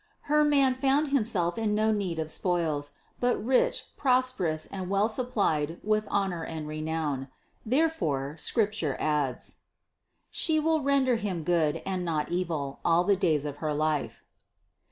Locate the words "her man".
0.21-0.73